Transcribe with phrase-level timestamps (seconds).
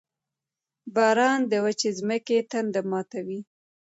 [0.95, 3.39] •باران د وچې ځمکې تنده ماتوي.